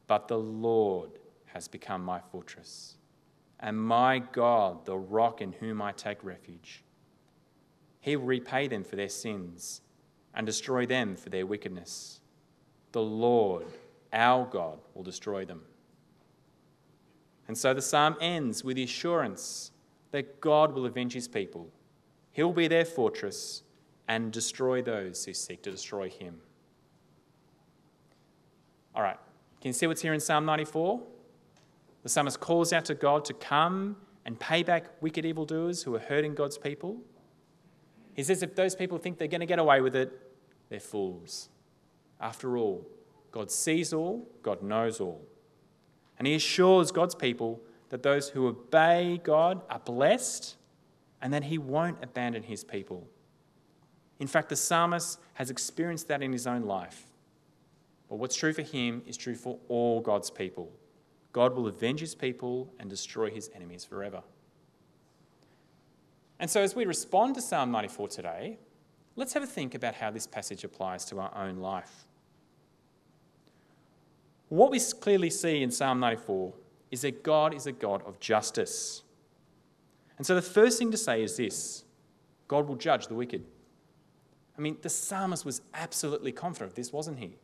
But 0.06 0.28
the 0.28 0.38
Lord 0.38 1.10
has 1.46 1.68
become 1.68 2.04
my 2.04 2.20
fortress 2.20 2.96
and 3.62 3.80
my 3.80 4.18
God, 4.18 4.84
the 4.84 4.98
rock 4.98 5.40
in 5.40 5.52
whom 5.52 5.80
I 5.80 5.92
take 5.92 6.22
refuge. 6.24 6.82
He 8.00 8.16
will 8.16 8.26
repay 8.26 8.66
them 8.66 8.82
for 8.82 8.96
their 8.96 9.08
sins 9.08 9.80
and 10.34 10.44
destroy 10.44 10.84
them 10.84 11.14
for 11.14 11.30
their 11.30 11.46
wickedness. 11.46 12.20
The 12.90 13.02
Lord, 13.02 13.66
our 14.12 14.44
God, 14.46 14.80
will 14.94 15.04
destroy 15.04 15.44
them. 15.44 15.62
And 17.46 17.56
so 17.56 17.72
the 17.72 17.82
psalm 17.82 18.16
ends 18.20 18.64
with 18.64 18.76
the 18.76 18.82
assurance 18.82 19.70
that 20.12 20.40
God 20.40 20.74
will 20.74 20.86
avenge 20.86 21.14
his 21.14 21.26
people. 21.26 21.68
He'll 22.30 22.52
be 22.52 22.68
their 22.68 22.84
fortress 22.84 23.62
and 24.08 24.32
destroy 24.32 24.80
those 24.80 25.24
who 25.24 25.34
seek 25.34 25.62
to 25.62 25.70
destroy 25.70 26.08
him. 26.08 26.38
All 28.94 29.02
right, 29.02 29.18
can 29.60 29.70
you 29.70 29.72
see 29.72 29.86
what's 29.86 30.02
here 30.02 30.12
in 30.12 30.20
Psalm 30.20 30.44
94? 30.44 31.02
The 32.02 32.08
psalmist 32.08 32.40
calls 32.40 32.72
out 32.72 32.84
to 32.86 32.94
God 32.94 33.24
to 33.26 33.34
come 33.34 33.96
and 34.24 34.38
pay 34.38 34.62
back 34.62 34.86
wicked 35.00 35.24
evildoers 35.24 35.82
who 35.82 35.94
are 35.94 36.00
hurting 36.00 36.34
God's 36.34 36.58
people. 36.58 36.98
He 38.14 38.22
says 38.22 38.42
if 38.42 38.54
those 38.54 38.74
people 38.74 38.98
think 38.98 39.18
they're 39.18 39.28
going 39.28 39.40
to 39.40 39.46
get 39.46 39.58
away 39.58 39.80
with 39.80 39.96
it, 39.96 40.12
they're 40.68 40.80
fools. 40.80 41.48
After 42.20 42.56
all, 42.56 42.86
God 43.30 43.50
sees 43.50 43.92
all, 43.92 44.28
God 44.42 44.62
knows 44.62 45.00
all. 45.00 45.22
And 46.18 46.26
he 46.26 46.34
assures 46.34 46.92
God's 46.92 47.14
people 47.14 47.60
that 47.92 48.02
those 48.02 48.30
who 48.30 48.48
obey 48.48 49.20
God 49.22 49.60
are 49.68 49.78
blessed 49.78 50.56
and 51.20 51.30
that 51.34 51.44
he 51.44 51.58
won't 51.58 52.02
abandon 52.02 52.42
his 52.42 52.64
people. 52.64 53.06
In 54.18 54.26
fact, 54.26 54.48
the 54.48 54.56
psalmist 54.56 55.20
has 55.34 55.50
experienced 55.50 56.08
that 56.08 56.22
in 56.22 56.32
his 56.32 56.46
own 56.46 56.62
life. 56.62 57.04
But 58.08 58.16
what's 58.16 58.34
true 58.34 58.54
for 58.54 58.62
him 58.62 59.02
is 59.06 59.18
true 59.18 59.34
for 59.34 59.58
all 59.68 60.00
God's 60.00 60.30
people. 60.30 60.72
God 61.34 61.54
will 61.54 61.66
avenge 61.66 62.00
his 62.00 62.14
people 62.14 62.72
and 62.80 62.88
destroy 62.88 63.28
his 63.28 63.50
enemies 63.54 63.84
forever. 63.84 64.22
And 66.40 66.48
so, 66.48 66.62
as 66.62 66.74
we 66.74 66.86
respond 66.86 67.34
to 67.34 67.42
Psalm 67.42 67.70
94 67.70 68.08
today, 68.08 68.58
let's 69.16 69.34
have 69.34 69.42
a 69.42 69.46
think 69.46 69.74
about 69.74 69.96
how 69.96 70.10
this 70.10 70.26
passage 70.26 70.64
applies 70.64 71.04
to 71.06 71.20
our 71.20 71.36
own 71.36 71.58
life. 71.58 72.06
What 74.48 74.70
we 74.70 74.80
clearly 74.80 75.28
see 75.28 75.62
in 75.62 75.70
Psalm 75.70 76.00
94 76.00 76.54
is 76.92 77.00
that 77.00 77.24
God 77.24 77.54
is 77.54 77.66
a 77.66 77.72
God 77.72 78.02
of 78.06 78.20
justice. 78.20 79.02
And 80.18 80.26
so, 80.26 80.36
the 80.36 80.42
first 80.42 80.78
thing 80.78 80.92
to 80.92 80.96
say 80.96 81.24
is 81.24 81.36
this 81.36 81.82
God 82.46 82.68
will 82.68 82.76
judge 82.76 83.08
the 83.08 83.14
wicked. 83.14 83.44
I 84.56 84.60
mean, 84.60 84.76
the 84.82 84.90
psalmist 84.90 85.44
was 85.44 85.62
absolutely 85.74 86.30
confident 86.30 86.70
of 86.70 86.74
this, 86.76 86.92
wasn't 86.92 87.18
he? 87.18 87.38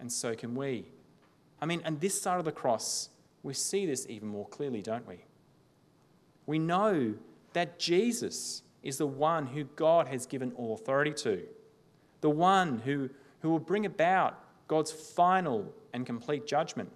And 0.00 0.10
so 0.10 0.34
can 0.34 0.54
we. 0.54 0.86
I 1.60 1.66
mean, 1.66 1.82
and 1.84 2.00
this 2.00 2.20
side 2.20 2.38
of 2.38 2.46
the 2.46 2.52
cross, 2.52 3.10
we 3.42 3.52
see 3.52 3.84
this 3.84 4.06
even 4.08 4.28
more 4.28 4.46
clearly, 4.48 4.80
don't 4.80 5.06
we? 5.06 5.24
We 6.46 6.58
know 6.58 7.14
that 7.52 7.78
Jesus 7.78 8.62
is 8.82 8.96
the 8.96 9.06
one 9.06 9.46
who 9.46 9.64
God 9.64 10.08
has 10.08 10.24
given 10.24 10.52
all 10.52 10.72
authority 10.74 11.12
to, 11.12 11.42
the 12.22 12.30
one 12.30 12.78
who, 12.78 13.10
who 13.40 13.50
will 13.50 13.58
bring 13.58 13.84
about 13.84 14.42
God's 14.66 14.90
final 14.90 15.74
and 15.92 16.06
complete 16.06 16.46
judgment, 16.46 16.90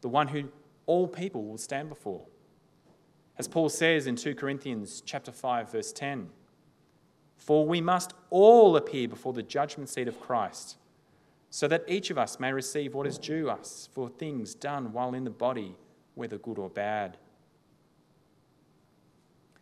the 0.00 0.08
one 0.08 0.28
who 0.28 0.44
all 0.86 1.06
people 1.06 1.44
will 1.44 1.58
stand 1.58 1.88
before. 1.88 2.22
As 3.38 3.48
Paul 3.48 3.68
says 3.68 4.06
in 4.06 4.16
2 4.16 4.34
Corinthians 4.34 5.02
chapter 5.04 5.32
5 5.32 5.72
verse 5.72 5.92
10, 5.92 6.28
for 7.36 7.66
we 7.66 7.80
must 7.80 8.14
all 8.30 8.76
appear 8.76 9.08
before 9.08 9.32
the 9.32 9.42
judgment 9.42 9.88
seat 9.88 10.06
of 10.06 10.20
Christ 10.20 10.76
so 11.50 11.68
that 11.68 11.84
each 11.86 12.10
of 12.10 12.16
us 12.16 12.40
may 12.40 12.52
receive 12.52 12.94
what 12.94 13.06
is 13.06 13.18
due 13.18 13.50
us 13.50 13.88
for 13.92 14.08
things 14.08 14.54
done 14.54 14.92
while 14.92 15.12
in 15.12 15.24
the 15.24 15.30
body, 15.30 15.74
whether 16.14 16.38
good 16.38 16.58
or 16.58 16.70
bad. 16.70 17.18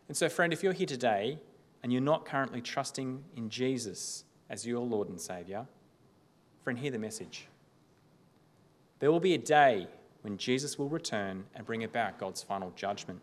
And 0.06 0.16
so, 0.16 0.28
friend, 0.28 0.52
if 0.52 0.62
you're 0.62 0.72
here 0.72 0.86
today 0.86 1.40
and 1.82 1.92
you're 1.92 2.00
not 2.00 2.24
currently 2.24 2.60
trusting 2.60 3.24
in 3.34 3.48
Jesus 3.48 4.24
as 4.48 4.66
your 4.66 4.80
Lord 4.80 5.08
and 5.08 5.20
Saviour, 5.20 5.66
friend, 6.62 6.78
hear 6.78 6.90
the 6.90 6.98
message. 6.98 7.48
There 9.00 9.10
will 9.10 9.20
be 9.20 9.34
a 9.34 9.38
day 9.38 9.88
when 10.22 10.36
Jesus 10.36 10.78
will 10.78 10.88
return 10.88 11.44
and 11.54 11.66
bring 11.66 11.84
about 11.84 12.18
God's 12.18 12.42
final 12.42 12.72
judgment. 12.76 13.20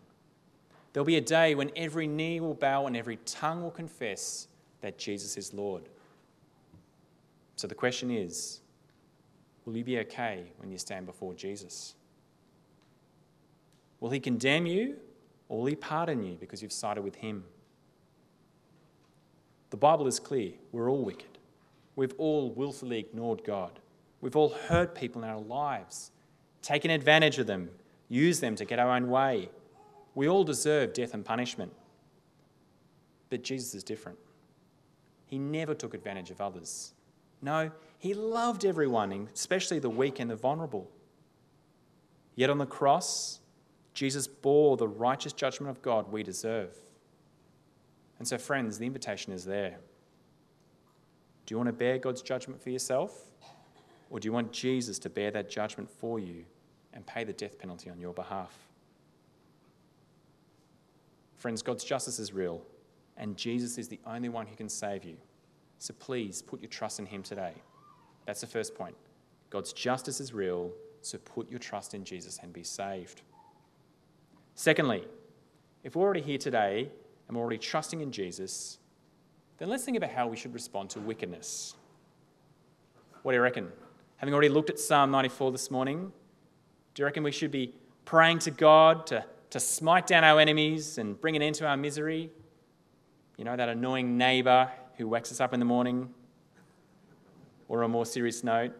There'll 0.92 1.06
be 1.06 1.16
a 1.16 1.20
day 1.20 1.54
when 1.54 1.70
every 1.76 2.06
knee 2.06 2.40
will 2.40 2.54
bow 2.54 2.86
and 2.86 2.96
every 2.96 3.16
tongue 3.24 3.62
will 3.62 3.70
confess 3.70 4.48
that 4.80 4.98
Jesus 4.98 5.36
is 5.36 5.52
Lord. 5.52 5.88
So 7.56 7.66
the 7.66 7.74
question 7.74 8.10
is 8.10 8.60
will 9.64 9.76
you 9.76 9.84
be 9.84 9.98
okay 9.98 10.44
when 10.58 10.70
you 10.70 10.78
stand 10.78 11.06
before 11.06 11.34
Jesus? 11.34 11.94
Will 14.00 14.10
he 14.10 14.20
condemn 14.20 14.66
you 14.66 14.96
or 15.48 15.58
will 15.58 15.66
he 15.66 15.76
pardon 15.76 16.22
you 16.22 16.36
because 16.38 16.62
you've 16.62 16.72
sided 16.72 17.02
with 17.02 17.16
him? 17.16 17.44
The 19.70 19.76
Bible 19.76 20.06
is 20.06 20.18
clear 20.18 20.52
we're 20.72 20.90
all 20.90 21.04
wicked. 21.04 21.38
We've 21.96 22.14
all 22.16 22.50
willfully 22.52 23.00
ignored 23.00 23.42
God. 23.44 23.80
We've 24.20 24.36
all 24.36 24.50
hurt 24.50 24.94
people 24.94 25.22
in 25.22 25.28
our 25.28 25.40
lives, 25.40 26.12
taken 26.62 26.90
advantage 26.90 27.38
of 27.38 27.46
them, 27.46 27.70
used 28.08 28.40
them 28.40 28.56
to 28.56 28.64
get 28.64 28.78
our 28.78 28.90
own 28.90 29.08
way. 29.08 29.50
We 30.14 30.28
all 30.28 30.44
deserve 30.44 30.92
death 30.92 31.14
and 31.14 31.24
punishment. 31.24 31.72
But 33.30 33.42
Jesus 33.42 33.74
is 33.74 33.84
different. 33.84 34.18
He 35.26 35.38
never 35.38 35.74
took 35.74 35.94
advantage 35.94 36.30
of 36.30 36.40
others. 36.40 36.94
No, 37.42 37.70
he 37.98 38.14
loved 38.14 38.64
everyone, 38.64 39.28
especially 39.34 39.78
the 39.78 39.90
weak 39.90 40.18
and 40.18 40.30
the 40.30 40.36
vulnerable. 40.36 40.90
Yet 42.34 42.50
on 42.50 42.58
the 42.58 42.66
cross, 42.66 43.40
Jesus 43.94 44.26
bore 44.26 44.76
the 44.76 44.88
righteous 44.88 45.32
judgment 45.32 45.70
of 45.70 45.82
God 45.82 46.10
we 46.10 46.22
deserve. 46.22 46.74
And 48.18 48.26
so, 48.26 48.38
friends, 48.38 48.78
the 48.78 48.86
invitation 48.86 49.32
is 49.32 49.44
there. 49.44 49.78
Do 51.46 51.52
you 51.52 51.56
want 51.56 51.68
to 51.68 51.72
bear 51.72 51.98
God's 51.98 52.22
judgment 52.22 52.62
for 52.62 52.70
yourself? 52.70 53.26
Or 54.10 54.18
do 54.18 54.26
you 54.26 54.32
want 54.32 54.52
Jesus 54.52 54.98
to 55.00 55.10
bear 55.10 55.30
that 55.32 55.50
judgment 55.50 55.90
for 55.90 56.18
you 56.18 56.44
and 56.94 57.06
pay 57.06 57.24
the 57.24 57.32
death 57.32 57.58
penalty 57.58 57.90
on 57.90 58.00
your 58.00 58.14
behalf? 58.14 58.56
Friends, 61.36 61.62
God's 61.62 61.84
justice 61.84 62.18
is 62.18 62.32
real, 62.32 62.62
and 63.16 63.36
Jesus 63.36 63.78
is 63.78 63.88
the 63.88 64.00
only 64.06 64.28
one 64.28 64.46
who 64.46 64.56
can 64.56 64.68
save 64.68 65.04
you. 65.04 65.16
So 65.78 65.94
please 65.98 66.42
put 66.42 66.60
your 66.60 66.70
trust 66.70 66.98
in 66.98 67.06
Him 67.06 67.22
today. 67.22 67.52
That's 68.26 68.40
the 68.40 68.46
first 68.46 68.74
point. 68.74 68.96
God's 69.50 69.72
justice 69.72 70.20
is 70.20 70.32
real, 70.32 70.72
so 71.00 71.18
put 71.18 71.48
your 71.50 71.60
trust 71.60 71.94
in 71.94 72.04
Jesus 72.04 72.38
and 72.42 72.52
be 72.52 72.64
saved. 72.64 73.22
Secondly, 74.54 75.04
if 75.84 75.94
we're 75.94 76.02
already 76.02 76.20
here 76.20 76.38
today 76.38 76.90
and 77.28 77.36
we're 77.36 77.42
already 77.42 77.58
trusting 77.58 78.00
in 78.00 78.10
Jesus, 78.10 78.78
then 79.58 79.68
let's 79.68 79.84
think 79.84 79.96
about 79.96 80.10
how 80.10 80.26
we 80.26 80.36
should 80.36 80.52
respond 80.52 80.90
to 80.90 81.00
wickedness. 81.00 81.76
What 83.22 83.32
do 83.32 83.36
you 83.36 83.42
reckon? 83.42 83.70
Having 84.18 84.34
already 84.34 84.48
looked 84.48 84.68
at 84.68 84.80
Psalm 84.80 85.12
94 85.12 85.52
this 85.52 85.70
morning, 85.70 86.12
do 86.94 87.02
you 87.02 87.06
reckon 87.06 87.22
we 87.22 87.30
should 87.30 87.52
be 87.52 87.72
praying 88.04 88.40
to 88.40 88.50
God 88.50 89.06
to, 89.06 89.24
to 89.50 89.60
smite 89.60 90.08
down 90.08 90.24
our 90.24 90.40
enemies 90.40 90.98
and 90.98 91.20
bring 91.20 91.36
an 91.36 91.42
end 91.42 91.54
to 91.56 91.66
our 91.68 91.76
misery? 91.76 92.32
You 93.36 93.44
know, 93.44 93.56
that 93.56 93.68
annoying 93.68 94.18
neighbour 94.18 94.72
who 94.96 95.06
wakes 95.06 95.30
us 95.30 95.40
up 95.40 95.54
in 95.54 95.60
the 95.60 95.66
morning? 95.66 96.12
Or, 97.68 97.84
on 97.84 97.84
a 97.84 97.92
more 97.92 98.04
serious 98.04 98.42
note, 98.42 98.72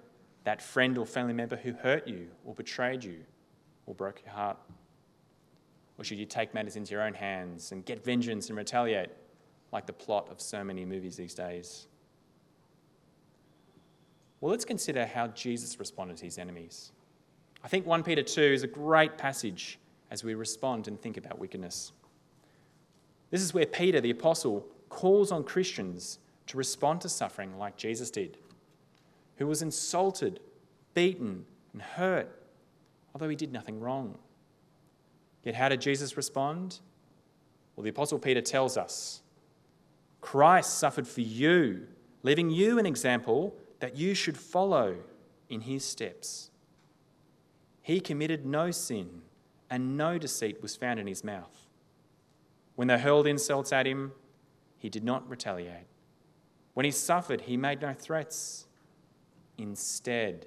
that 0.43 0.61
friend 0.61 0.99
or 0.99 1.07
family 1.07 1.35
member 1.35 1.55
who 1.55 1.73
hurt 1.73 2.09
you 2.09 2.27
or 2.45 2.55
betrayed 2.55 3.05
you 3.05 3.19
or 3.87 3.95
broke 3.95 4.23
your 4.25 4.35
heart? 4.35 4.57
Or 5.99 6.05
should 6.05 6.19
you 6.19 6.27
take 6.27 6.53
matters 6.53 6.75
into 6.75 6.91
your 6.91 7.03
own 7.03 7.15
hands 7.15 7.71
and 7.71 7.85
get 7.85 8.05
vengeance 8.05 8.49
and 8.49 8.59
retaliate 8.59 9.11
like 9.71 9.87
the 9.87 9.93
plot 9.93 10.27
of 10.33 10.41
so 10.41 10.65
many 10.65 10.85
movies 10.85 11.17
these 11.17 11.35
days? 11.35 11.87
Well, 14.41 14.51
let's 14.51 14.65
consider 14.65 15.07
how 15.07 15.29
Jesus 15.29 15.79
responded 15.79 16.17
to 16.19 16.25
his 16.25 16.39
enemies. 16.39 16.93
I 17.65 17.69
think 17.69 17.87
1 17.87 18.05
Peter 18.05 18.23
2 18.23 18.41
is 18.41 18.63
a 18.63 18.69
great 18.69 19.19
passage 19.19 19.79
as 20.11 20.23
we 20.23 20.35
respond 20.35 20.89
and 20.89 21.01
think 21.01 21.17
about 21.17 21.39
wickedness. 21.39 21.93
This 23.31 23.43
is 23.43 23.53
where 23.53 23.67
Peter, 23.67 24.01
the 24.01 24.11
apostle, 24.11 24.67
calls 24.89 25.33
on 25.33 25.45
Christians 25.45 26.19
to 26.47 26.57
respond 26.57 27.01
to 27.03 27.09
suffering 27.09 27.59
like 27.59 27.77
Jesus 27.77 28.11
did, 28.11 28.39
who 29.37 29.47
was 29.47 29.61
insulted, 29.61 30.41
beaten, 30.95 31.45
and 31.73 31.83
hurt, 31.83 32.29
although 33.15 33.29
he 33.29 33.37
did 33.37 33.53
nothing 33.53 33.81
wrong. 33.81 34.17
Yet, 35.43 35.57
how 35.57 35.69
did 35.69 35.81
Jesus 35.81 36.17
respond? 36.17 36.79
Well, 37.77 37.85
the 37.85 37.91
Apostle 37.91 38.19
Peter 38.19 38.41
tells 38.41 38.77
us 38.77 39.21
Christ 40.21 40.79
suffered 40.79 41.07
for 41.07 41.21
you, 41.21 41.87
leaving 42.23 42.51
you 42.51 42.79
an 42.79 42.87
example 42.87 43.55
that 43.81 43.97
you 43.97 44.15
should 44.15 44.37
follow 44.37 44.97
in 45.49 45.63
his 45.63 45.85
steps. 45.85 46.51
He 47.81 48.01
committed 48.01 48.45
no 48.45 48.71
sin, 48.71 49.23
and 49.71 49.97
no 49.97 50.19
deceit 50.19 50.63
was 50.63 50.77
found 50.77 51.01
in 51.01 51.07
his 51.07 51.25
mouth. 51.25 51.67
When 52.75 52.89
they 52.89 52.99
hurled 52.99 53.27
insults 53.27 53.73
at 53.73 53.87
him, 53.87 54.13
he 54.77 54.89
did 54.89 55.05
not 55.05 55.29
retaliate. 55.29 55.87
When 56.75 56.85
he 56.85 56.91
suffered, 56.91 57.43
he 57.43 57.57
made 57.57 57.83
no 57.83 57.93
threats. 57.93 58.67
Instead, 59.57 60.47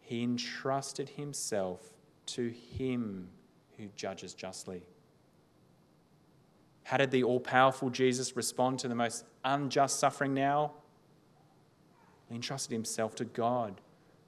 he 0.00 0.22
entrusted 0.22 1.10
himself 1.10 1.80
to 2.26 2.48
him 2.50 3.28
who 3.78 3.86
judges 3.96 4.34
justly. 4.34 4.82
How 6.84 6.98
did 6.98 7.10
the 7.10 7.24
all 7.24 7.40
powerful 7.40 7.88
Jesus 7.88 8.36
respond 8.36 8.80
to 8.80 8.88
the 8.88 8.94
most 8.94 9.24
unjust 9.44 9.98
suffering 9.98 10.34
now? 10.34 10.72
He 12.32 12.36
entrusted 12.36 12.72
himself 12.72 13.14
to 13.16 13.26
God, 13.26 13.82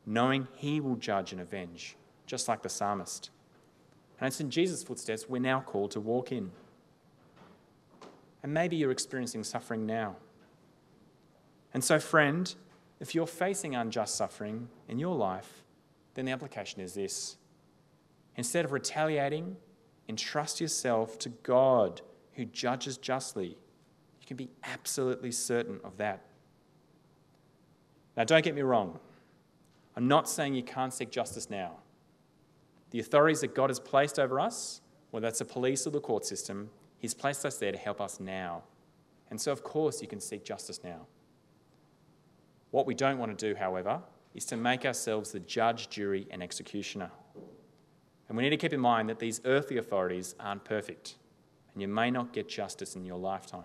knowing 0.04 0.46
he 0.56 0.78
will 0.78 0.96
judge 0.96 1.32
and 1.32 1.40
avenge, 1.40 1.96
just 2.26 2.48
like 2.48 2.62
the 2.62 2.68
psalmist. 2.68 3.30
And 4.20 4.26
it's 4.26 4.42
in 4.42 4.50
Jesus' 4.50 4.82
footsteps 4.84 5.26
we're 5.26 5.40
now 5.40 5.62
called 5.62 5.92
to 5.92 6.00
walk 6.00 6.30
in. 6.30 6.50
And 8.42 8.52
maybe 8.52 8.76
you're 8.76 8.90
experiencing 8.90 9.42
suffering 9.42 9.86
now. 9.86 10.16
And 11.72 11.82
so, 11.82 11.98
friend, 11.98 12.54
if 13.00 13.14
you're 13.14 13.26
facing 13.26 13.74
unjust 13.74 14.16
suffering 14.16 14.68
in 14.86 14.98
your 14.98 15.16
life, 15.16 15.64
then 16.12 16.26
the 16.26 16.32
application 16.32 16.82
is 16.82 16.92
this. 16.92 17.38
Instead 18.36 18.66
of 18.66 18.72
retaliating, 18.72 19.56
entrust 20.10 20.60
yourself 20.60 21.18
to 21.20 21.30
God 21.30 22.02
who 22.34 22.44
judges 22.44 22.98
justly. 22.98 23.56
You 24.20 24.26
can 24.26 24.36
be 24.36 24.50
absolutely 24.62 25.32
certain 25.32 25.80
of 25.82 25.96
that. 25.96 26.26
Now, 28.16 28.24
don't 28.24 28.44
get 28.44 28.54
me 28.54 28.62
wrong. 28.62 28.98
I'm 29.96 30.08
not 30.08 30.28
saying 30.28 30.54
you 30.54 30.62
can't 30.62 30.92
seek 30.92 31.10
justice 31.10 31.50
now. 31.50 31.78
The 32.90 33.00
authorities 33.00 33.40
that 33.40 33.54
God 33.54 33.70
has 33.70 33.80
placed 33.80 34.18
over 34.18 34.38
us, 34.38 34.80
whether 35.10 35.26
that's 35.26 35.40
the 35.40 35.44
police 35.44 35.86
or 35.86 35.90
the 35.90 36.00
court 36.00 36.24
system, 36.24 36.70
He's 36.98 37.14
placed 37.14 37.44
us 37.44 37.58
there 37.58 37.72
to 37.72 37.78
help 37.78 38.00
us 38.00 38.18
now. 38.18 38.62
And 39.30 39.40
so, 39.40 39.52
of 39.52 39.62
course, 39.62 40.00
you 40.00 40.08
can 40.08 40.20
seek 40.20 40.44
justice 40.44 40.80
now. 40.82 41.06
What 42.70 42.86
we 42.86 42.94
don't 42.94 43.18
want 43.18 43.36
to 43.36 43.48
do, 43.48 43.58
however, 43.58 44.00
is 44.34 44.44
to 44.46 44.56
make 44.56 44.84
ourselves 44.84 45.32
the 45.32 45.40
judge, 45.40 45.90
jury, 45.90 46.26
and 46.30 46.42
executioner. 46.42 47.10
And 48.28 48.36
we 48.36 48.42
need 48.42 48.50
to 48.50 48.56
keep 48.56 48.72
in 48.72 48.80
mind 48.80 49.08
that 49.08 49.18
these 49.18 49.40
earthly 49.44 49.76
authorities 49.76 50.34
aren't 50.40 50.64
perfect 50.64 51.16
and 51.74 51.82
you 51.82 51.88
may 51.88 52.10
not 52.10 52.32
get 52.32 52.48
justice 52.48 52.96
in 52.96 53.04
your 53.04 53.18
lifetime. 53.18 53.64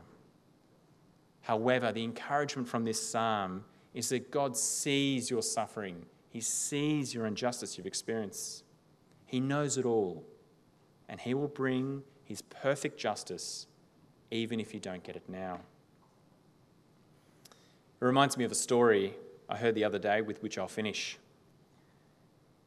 However, 1.41 1.91
the 1.91 2.03
encouragement 2.03 2.67
from 2.67 2.83
this 2.83 3.01
psalm 3.01 3.63
is 3.99 4.09
that 4.09 4.31
God 4.31 4.57
sees 4.57 5.29
your 5.29 5.41
suffering, 5.41 6.05
He 6.29 6.41
sees 6.41 7.13
your 7.13 7.25
injustice 7.25 7.77
you've 7.77 7.87
experienced. 7.87 8.63
He 9.25 9.39
knows 9.39 9.77
it 9.77 9.85
all, 9.85 10.25
and 11.07 11.19
He 11.19 11.33
will 11.33 11.47
bring 11.47 12.03
His 12.23 12.41
perfect 12.41 12.99
justice 12.99 13.67
even 14.31 14.59
if 14.59 14.73
you 14.73 14.79
don't 14.79 15.03
get 15.03 15.15
it 15.15 15.23
now. 15.27 15.59
It 18.01 18.05
reminds 18.05 18.37
me 18.37 18.43
of 18.43 18.51
a 18.51 18.55
story 18.55 19.15
I 19.49 19.57
heard 19.57 19.75
the 19.75 19.83
other 19.83 19.99
day 19.99 20.21
with 20.21 20.41
which 20.41 20.57
I'll 20.57 20.67
finish. 20.67 21.17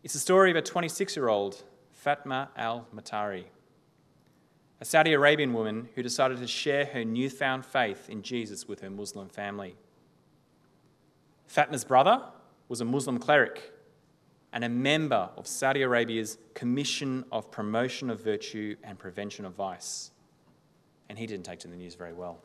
It's 0.03 0.15
the 0.15 0.21
story 0.21 0.51
of 0.51 0.57
a 0.57 0.62
26 0.62 1.17
year 1.17 1.29
old, 1.29 1.62
Fatma 1.93 2.51
al 2.57 2.87
Matari 2.95 3.45
a 4.83 4.85
Saudi 4.85 5.12
Arabian 5.12 5.53
woman 5.53 5.89
who 5.95 6.03
decided 6.03 6.39
to 6.39 6.47
share 6.49 6.87
her 6.87 7.05
newfound 7.05 7.65
faith 7.65 8.11
in 8.11 8.21
Jesus 8.21 8.67
with 8.67 8.81
her 8.81 8.90
Muslim 8.90 9.29
family. 9.29 9.77
Fatma's 11.53 11.85
brother 11.85 12.23
was 12.71 12.81
a 12.81 12.85
Muslim 12.87 13.19
cleric 13.19 13.75
and 14.55 14.65
a 14.65 14.71
member 14.71 15.29
of 15.37 15.47
Saudi 15.47 15.83
Arabia's 15.83 16.38
Commission 16.55 17.27
of 17.31 17.51
Promotion 17.51 18.09
of 18.09 18.25
Virtue 18.25 18.75
and 18.83 18.99
Prevention 18.99 19.45
of 19.45 19.53
Vice. 19.53 20.12
And 21.11 21.19
he 21.19 21.27
didn't 21.27 21.45
take 21.45 21.59
to 21.59 21.69
the 21.69 21.77
news 21.77 21.95
very 21.95 22.15
well. 22.15 22.38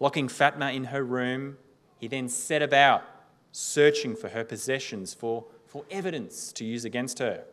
Locking 0.00 0.26
Fatma 0.26 0.72
in 0.72 0.86
her 0.86 1.04
room, 1.04 1.56
he 1.98 2.08
then 2.08 2.28
set 2.28 2.62
about 2.62 3.04
searching 3.52 4.16
for 4.16 4.30
her 4.30 4.42
possessions 4.42 5.14
for, 5.14 5.44
for 5.64 5.84
evidence 5.88 6.50
to 6.54 6.64
use 6.64 6.84
against 6.84 7.20
her. 7.20 7.44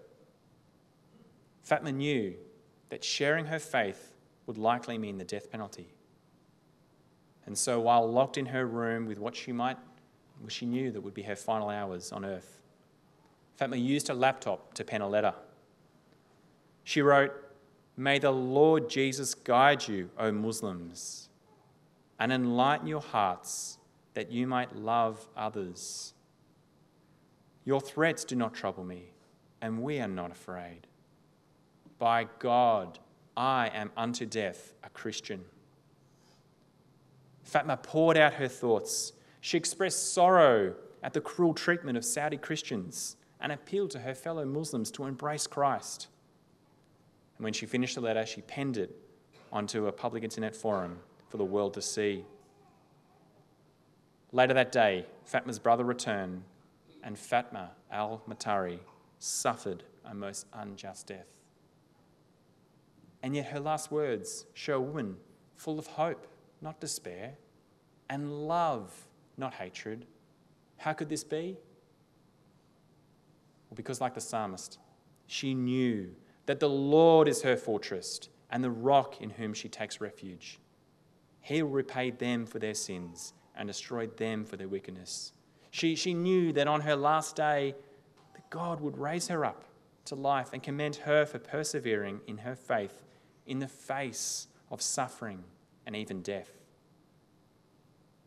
Fatma 1.61 1.91
knew 1.91 2.33
that 2.89 3.03
sharing 3.03 3.45
her 3.45 3.59
faith 3.59 4.15
would 4.47 4.57
likely 4.57 4.97
mean 4.97 5.19
the 5.19 5.23
death 5.23 5.51
penalty. 5.51 5.93
And 7.45 7.55
so, 7.55 7.79
while 7.79 8.11
locked 8.11 8.39
in 8.39 8.47
her 8.47 8.65
room 8.65 9.05
with 9.05 9.19
what 9.19 9.35
she 9.35 9.51
might, 9.51 9.77
she 10.47 10.65
knew 10.65 10.91
that 10.91 11.01
would 11.01 11.13
be 11.13 11.23
her 11.23 11.35
final 11.35 11.69
hours 11.69 12.11
on 12.11 12.23
earth, 12.23 12.61
Fatma 13.57 13.75
used 13.75 14.07
her 14.07 14.13
laptop 14.13 14.73
to 14.75 14.85
pen 14.85 15.01
a 15.01 15.07
letter. 15.09 15.33
She 16.85 17.01
wrote, 17.01 17.33
May 17.97 18.17
the 18.17 18.31
Lord 18.31 18.89
Jesus 18.89 19.35
guide 19.35 19.85
you, 19.87 20.09
O 20.17 20.31
Muslims, 20.31 21.27
and 22.17 22.31
enlighten 22.31 22.87
your 22.87 23.01
hearts 23.01 23.77
that 24.13 24.31
you 24.31 24.47
might 24.47 24.75
love 24.75 25.27
others. 25.35 26.13
Your 27.65 27.81
threats 27.81 28.23
do 28.23 28.35
not 28.35 28.53
trouble 28.53 28.85
me, 28.85 29.11
and 29.61 29.83
we 29.83 29.99
are 29.99 30.07
not 30.07 30.31
afraid. 30.31 30.87
By 31.97 32.27
God, 32.39 32.99
I 33.35 33.69
am 33.73 33.91
unto 33.97 34.25
death 34.25 34.73
a 34.83 34.89
Christian. 34.89 35.43
Fatma 37.43 37.77
poured 37.77 38.17
out 38.17 38.33
her 38.33 38.47
thoughts. 38.47 39.13
She 39.41 39.57
expressed 39.57 40.13
sorrow 40.13 40.75
at 41.01 41.13
the 41.13 41.21
cruel 41.21 41.53
treatment 41.53 41.97
of 41.97 42.05
Saudi 42.05 42.37
Christians 42.37 43.15
and 43.39 43.51
appealed 43.51 43.91
to 43.91 43.99
her 43.99 44.13
fellow 44.13 44.45
Muslims 44.45 44.91
to 44.91 45.05
embrace 45.05 45.47
Christ. 45.47 46.07
And 47.37 47.43
when 47.43 47.53
she 47.53 47.65
finished 47.65 47.95
the 47.95 48.01
letter, 48.01 48.25
she 48.25 48.41
penned 48.41 48.77
it 48.77 48.95
onto 49.51 49.87
a 49.87 49.91
public 49.91 50.23
internet 50.23 50.55
forum 50.55 50.99
for 51.29 51.37
the 51.37 51.45
world 51.45 51.73
to 51.75 51.81
see. 51.81 52.25
Later 54.31 54.53
that 54.53 54.71
day, 54.71 55.05
Fatma's 55.25 55.57
brother 55.57 55.83
returned, 55.83 56.43
and 57.03 57.17
Fatma 57.17 57.71
al 57.91 58.21
Matari 58.27 58.79
suffered 59.19 59.83
a 60.05 60.13
most 60.13 60.45
unjust 60.53 61.07
death. 61.07 61.27
And 63.23 63.35
yet 63.35 63.47
her 63.47 63.59
last 63.59 63.91
words 63.91 64.45
show 64.53 64.77
a 64.77 64.81
woman 64.81 65.17
full 65.55 65.79
of 65.79 65.87
hope, 65.87 66.27
not 66.61 66.79
despair, 66.79 67.35
and 68.09 68.47
love, 68.47 69.07
not 69.39 69.53
hatred. 69.53 70.05
How 70.77 70.93
could 70.93 71.09
this 71.09 71.23
be? 71.23 71.57
Well, 73.69 73.75
because, 73.75 74.01
like 74.01 74.13
the 74.13 74.21
psalmist, 74.21 74.79
she 75.27 75.53
knew 75.53 76.15
that 76.45 76.59
the 76.59 76.69
Lord 76.69 77.27
is 77.27 77.43
her 77.43 77.55
fortress 77.55 78.19
and 78.49 78.63
the 78.63 78.71
rock 78.71 79.21
in 79.21 79.29
whom 79.29 79.53
she 79.53 79.69
takes 79.69 80.01
refuge. 80.01 80.59
He 81.41 81.61
will 81.61 81.69
repay 81.69 82.11
them 82.11 82.45
for 82.45 82.59
their 82.59 82.73
sins 82.73 83.33
and 83.55 83.67
destroy 83.67 84.07
them 84.07 84.45
for 84.45 84.57
their 84.57 84.67
wickedness. 84.67 85.33
She, 85.71 85.95
she 85.95 86.13
knew 86.13 86.51
that 86.53 86.67
on 86.67 86.81
her 86.81 86.95
last 86.95 87.35
day, 87.35 87.75
that 88.33 88.49
God 88.49 88.81
would 88.81 88.97
raise 88.97 89.27
her 89.27 89.45
up 89.45 89.65
to 90.05 90.15
life 90.15 90.49
and 90.53 90.63
commend 90.63 90.95
her 90.97 91.25
for 91.25 91.39
persevering 91.39 92.21
in 92.27 92.39
her 92.39 92.55
faith 92.55 93.03
in 93.45 93.59
the 93.59 93.67
face 93.67 94.47
of 94.71 94.81
suffering 94.81 95.43
and 95.85 95.95
even 95.95 96.21
death. 96.21 96.58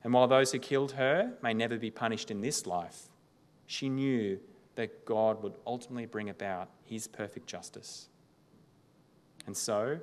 And 0.05 0.13
while 0.13 0.27
those 0.27 0.53
who 0.53 0.59
killed 0.59 0.93
her 0.93 1.33
may 1.43 1.55
never 1.55 1.79
be 1.79 1.91
punished 1.91 2.31
in 2.31 2.41
this 2.41 2.67
life, 2.67 3.09
she 3.67 3.89
knew 3.89 4.41
that 4.75 5.05
God 5.05 5.43
would 5.43 5.55
ultimately 5.67 6.07
bring 6.07 6.29
about 6.31 6.71
his 6.85 7.07
perfect 7.07 7.47
justice. 7.47 8.09
And 9.47 9.57
so, 9.57 9.99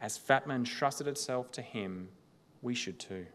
as 0.00 0.16
Fatma 0.16 0.54
entrusted 0.54 1.08
itself 1.08 1.50
to 1.52 1.62
him, 1.62 2.08
we 2.62 2.74
should 2.74 2.98
too. 2.98 3.26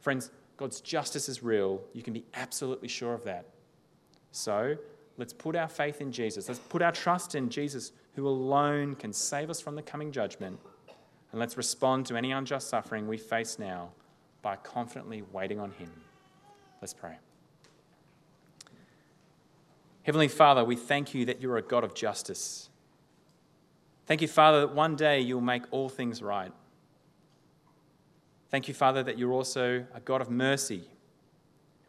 Friends, 0.00 0.30
God's 0.56 0.80
justice 0.80 1.28
is 1.28 1.42
real. 1.42 1.82
You 1.92 2.02
can 2.02 2.12
be 2.12 2.24
absolutely 2.34 2.88
sure 2.88 3.14
of 3.14 3.24
that. 3.24 3.46
So, 4.32 4.76
let's 5.16 5.32
put 5.32 5.56
our 5.56 5.68
faith 5.68 6.00
in 6.00 6.12
Jesus. 6.12 6.48
Let's 6.48 6.60
put 6.60 6.82
our 6.82 6.92
trust 6.92 7.34
in 7.34 7.48
Jesus 7.50 7.92
who 8.14 8.26
alone 8.26 8.94
can 8.94 9.12
save 9.12 9.50
us 9.50 9.60
from 9.60 9.74
the 9.74 9.82
coming 9.82 10.10
judgment. 10.10 10.58
And 11.36 11.40
let's 11.42 11.58
respond 11.58 12.06
to 12.06 12.16
any 12.16 12.32
unjust 12.32 12.70
suffering 12.70 13.06
we 13.06 13.18
face 13.18 13.58
now 13.58 13.90
by 14.40 14.56
confidently 14.56 15.22
waiting 15.32 15.60
on 15.60 15.70
Him. 15.72 15.90
Let's 16.80 16.94
pray. 16.94 17.18
Heavenly 20.04 20.28
Father, 20.28 20.64
we 20.64 20.76
thank 20.76 21.12
you 21.12 21.26
that 21.26 21.42
you're 21.42 21.58
a 21.58 21.62
God 21.62 21.84
of 21.84 21.94
justice. 21.94 22.70
Thank 24.06 24.22
you, 24.22 24.28
Father, 24.28 24.60
that 24.60 24.74
one 24.74 24.96
day 24.96 25.20
you'll 25.20 25.42
make 25.42 25.64
all 25.72 25.90
things 25.90 26.22
right. 26.22 26.52
Thank 28.48 28.66
you, 28.66 28.72
Father, 28.72 29.02
that 29.02 29.18
you're 29.18 29.32
also 29.34 29.84
a 29.94 30.00
God 30.00 30.22
of 30.22 30.30
mercy. 30.30 30.88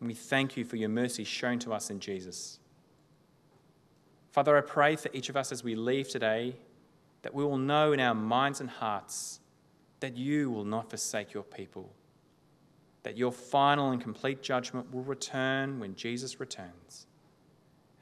And 0.01 0.09
we 0.09 0.13
thank 0.13 0.57
you 0.57 0.65
for 0.65 0.75
your 0.75 0.89
mercy 0.89 1.23
shown 1.23 1.57
to 1.59 1.71
us 1.71 1.89
in 1.89 2.01
Jesus. 2.01 2.59
Father, 4.33 4.57
I 4.57 4.59
pray 4.59 4.97
for 4.97 5.09
each 5.13 5.29
of 5.29 5.37
us 5.37 5.53
as 5.53 5.63
we 5.63 5.73
leave 5.73 6.09
today 6.09 6.57
that 7.21 7.33
we 7.33 7.43
will 7.43 7.57
know 7.57 7.93
in 7.93 7.99
our 7.99 8.15
minds 8.15 8.61
and 8.61 8.69
hearts 8.69 9.39
that 9.99 10.15
you 10.15 10.49
will 10.49 10.65
not 10.65 10.89
forsake 10.89 11.33
your 11.33 11.43
people, 11.43 11.91
that 13.03 13.17
your 13.17 13.31
final 13.31 13.91
and 13.91 14.01
complete 14.01 14.41
judgment 14.41 14.93
will 14.93 15.03
return 15.03 15.79
when 15.79 15.95
Jesus 15.95 16.39
returns, 16.39 17.07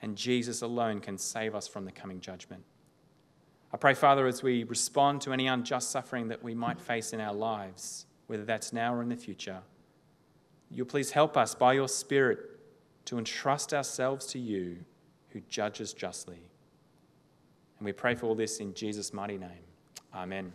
and 0.02 0.16
Jesus 0.16 0.62
alone 0.62 1.00
can 1.00 1.18
save 1.18 1.56
us 1.56 1.68
from 1.68 1.86
the 1.86 1.92
coming 1.92 2.20
judgment. 2.20 2.64
I 3.72 3.78
pray, 3.78 3.94
Father, 3.94 4.28
as 4.28 4.44
we 4.44 4.64
respond 4.64 5.22
to 5.22 5.34
any 5.34 5.48
unjust 5.48 5.92
suffering 5.92 6.28
that 6.30 6.44
we 6.44 6.54
might 6.54 6.80
face 6.80 7.14
in 7.14 7.20
our 7.20 7.34
lives, 7.34 8.06
whether 8.28 8.46
that's 8.46 8.72
now 8.72 8.94
or 8.94 9.02
in 9.02 9.10
the 9.10 9.16
future, 9.16 9.62
you'll 10.70 10.86
please 10.86 11.12
help 11.12 11.38
us 11.38 11.56
by 11.56 11.74
your 11.74 11.88
Spirit 11.88 12.40
to 13.06 13.18
entrust 13.18 13.74
ourselves 13.74 14.26
to 14.28 14.40
you 14.40 14.78
who 15.30 15.42
judges 15.42 15.94
justly. 15.94 16.50
And 17.80 17.86
we 17.86 17.92
pray 17.92 18.16
for 18.16 18.28
all 18.28 18.36
this 18.36 18.60
in 18.60 18.74
Jesus' 18.74 19.14
mighty 19.14 19.38
name. 19.38 19.66
Amen. 20.14 20.54